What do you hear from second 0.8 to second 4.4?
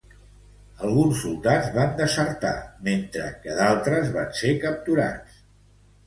Alguns soldats van desertar mentre que d'altres van